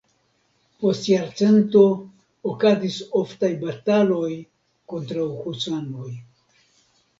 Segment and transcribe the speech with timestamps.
[0.83, 1.83] Post jarcento
[2.53, 4.33] okazis oftaj bataloj
[4.95, 6.11] kontraŭ husanoj.